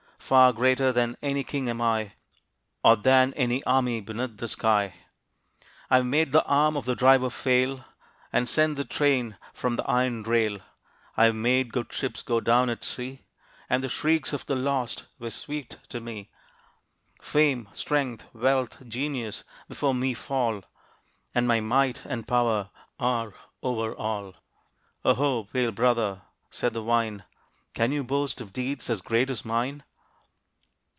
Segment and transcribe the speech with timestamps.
[0.33, 2.13] Far greater than any king am I,
[2.85, 4.93] Or than any army beneath the sky.
[5.89, 7.83] I have made the arm of the driver fail,
[8.31, 10.59] And sent the train from the iron rail.
[11.17, 13.23] I have made good ships go down at sea,
[13.69, 16.31] And the shrieks of the lost were sweet to me.
[17.21, 20.63] Fame, strength, wealth, genius before me fall;
[21.35, 24.35] And my might and power are over all!
[25.03, 25.43] Ho, ho!
[25.51, 27.25] pale brother," said the wine,
[27.73, 29.83] "Can you boast of deeds as great as mine?"